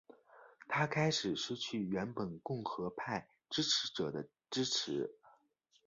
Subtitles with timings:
[0.67, 5.11] 他开始失去原本共和派支持者的支持。